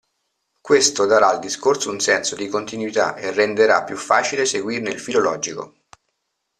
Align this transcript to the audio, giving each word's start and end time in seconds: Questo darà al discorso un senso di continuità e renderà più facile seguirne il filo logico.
Questo 0.59 1.05
darà 1.05 1.27
al 1.29 1.37
discorso 1.37 1.91
un 1.91 1.99
senso 1.99 2.35
di 2.35 2.47
continuità 2.47 3.15
e 3.17 3.29
renderà 3.31 3.83
più 3.83 3.95
facile 3.97 4.45
seguirne 4.47 4.89
il 4.89 4.99
filo 4.99 5.19
logico. 5.19 5.75